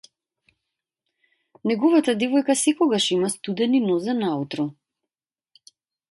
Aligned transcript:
Неговата 1.71 2.15
девојка 2.23 2.55
секогаш 2.61 3.05
има 3.17 3.29
студени 3.33 3.81
нозе 3.91 4.15
наутро. 4.23 4.65